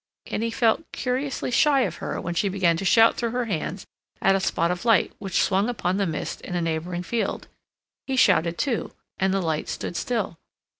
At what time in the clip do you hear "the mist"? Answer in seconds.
5.97-6.41